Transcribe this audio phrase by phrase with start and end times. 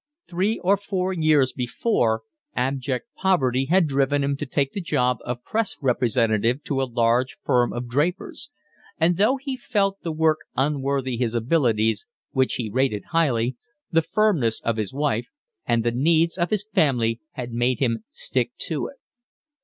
[0.27, 2.23] Three or four years before
[2.55, 7.37] abject poverty had driven him to take the job of press representative to a large
[7.43, 8.49] firm of drapers;
[8.99, 13.57] and though he felt the work unworthy his abilities, which he rated highly,
[13.91, 15.27] the firmness of his wife
[15.67, 18.95] and the needs of his family had made him stick to it.